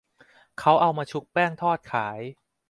[0.59, 2.19] เขาเอามาชุบแป้งทอดขาย